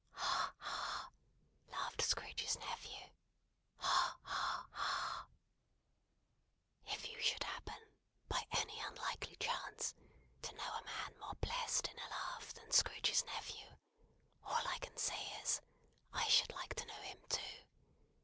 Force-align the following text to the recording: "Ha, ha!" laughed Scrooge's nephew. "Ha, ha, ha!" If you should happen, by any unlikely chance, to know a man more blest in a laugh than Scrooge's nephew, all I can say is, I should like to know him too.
"Ha, 0.13 0.55
ha!" 0.57 1.11
laughed 1.67 2.01
Scrooge's 2.01 2.57
nephew. 2.57 3.11
"Ha, 3.77 4.17
ha, 4.23 4.65
ha!" 4.71 5.27
If 6.87 7.07
you 7.07 7.21
should 7.21 7.43
happen, 7.43 7.77
by 8.27 8.43
any 8.49 8.79
unlikely 8.79 9.35
chance, 9.35 9.93
to 10.41 10.55
know 10.55 10.73
a 10.73 10.83
man 10.85 11.19
more 11.19 11.35
blest 11.39 11.87
in 11.87 11.99
a 11.99 12.09
laugh 12.09 12.51
than 12.51 12.71
Scrooge's 12.71 13.23
nephew, 13.25 13.77
all 14.43 14.67
I 14.67 14.79
can 14.79 14.97
say 14.97 15.23
is, 15.43 15.61
I 16.11 16.27
should 16.29 16.51
like 16.53 16.73
to 16.77 16.85
know 16.87 17.01
him 17.03 17.21
too. 17.29 17.65